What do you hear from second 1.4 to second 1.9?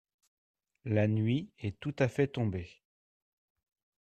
est